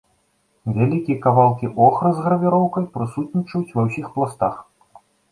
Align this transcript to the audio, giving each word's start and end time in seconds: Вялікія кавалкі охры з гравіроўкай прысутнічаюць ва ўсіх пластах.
Вялікія 0.75 1.17
кавалкі 1.25 1.67
охры 1.87 2.09
з 2.15 2.23
гравіроўкай 2.27 2.87
прысутнічаюць 2.95 3.75
ва 3.77 3.85
ўсіх 3.91 4.09
пластах. 4.17 4.55